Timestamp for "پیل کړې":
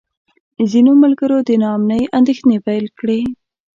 2.67-3.19